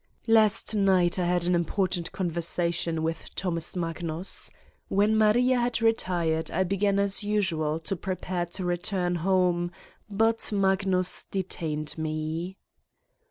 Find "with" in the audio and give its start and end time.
3.03-3.35